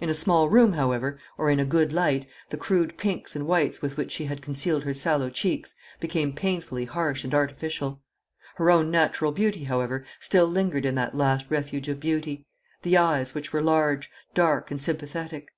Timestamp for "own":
8.70-8.90